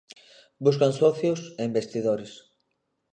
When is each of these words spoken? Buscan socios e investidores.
Buscan 0.65 0.91
socios 1.01 1.41
e 1.59 1.61
investidores. 1.69 2.31